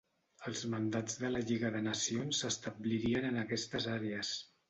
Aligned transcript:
Els 0.51 0.61
mandats 0.69 1.19
de 1.23 1.29
la 1.33 1.41
Lliga 1.49 1.69
de 1.75 1.83
Nacions 1.89 2.41
s'establirien 2.45 3.27
en 3.31 3.37
aquestes 3.45 3.89
àrees. 3.99 4.35